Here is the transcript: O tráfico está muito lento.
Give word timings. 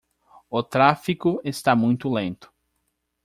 O 0.49 0.63
tráfico 0.63 1.39
está 1.43 1.75
muito 1.75 2.11
lento. 2.11 2.51